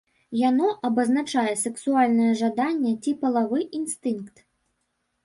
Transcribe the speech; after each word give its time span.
Яно 0.49 0.69
абазначае 0.87 1.51
сэксуальнае 1.63 2.29
жаданне 2.41 2.93
ці 3.05 3.13
палавы 3.25 3.59
інстынкт. 3.81 4.35